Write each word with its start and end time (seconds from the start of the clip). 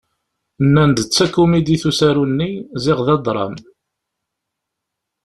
Nnan-d 0.65 0.97
d 1.03 1.07
takumidit 1.15 1.83
usaru-nni 1.89 2.51
ziɣ 2.83 2.99
d 3.05 3.07
adṛam. 3.15 3.55